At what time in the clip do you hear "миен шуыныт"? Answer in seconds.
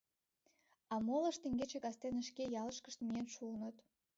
3.05-3.75